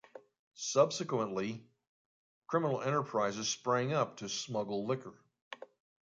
Subsequently, 0.55 1.69
criminal 2.47 2.81
enterprises 2.81 3.47
sprang 3.47 3.93
up 3.93 4.17
to 4.17 4.29
smuggle 4.29 4.87
liquor. 4.87 5.13